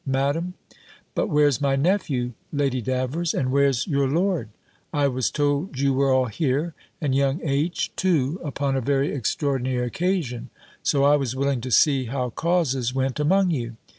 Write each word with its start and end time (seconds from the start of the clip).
Madam. 0.03 0.55
But 1.13 1.27
where's 1.29 1.61
my 1.61 1.75
nephew, 1.75 2.31
Lady 2.51 2.81
Davers? 2.81 3.35
And 3.35 3.51
where's 3.51 3.85
your 3.85 4.07
lord? 4.07 4.49
I 4.91 5.07
was 5.07 5.29
told 5.29 5.77
you 5.77 5.93
were 5.93 6.11
all 6.11 6.25
here, 6.25 6.73
and 6.99 7.13
young 7.13 7.39
H. 7.43 7.95
too 7.95 8.41
upon 8.43 8.75
a 8.75 8.81
very 8.81 9.13
extraordinary 9.13 9.85
occasion; 9.85 10.49
so 10.81 11.03
I 11.03 11.17
was 11.17 11.35
willing 11.35 11.61
to 11.61 11.69
see 11.69 12.05
how 12.05 12.31
causes 12.31 12.95
went 12.95 13.19
among 13.19 13.51
you. 13.51 13.77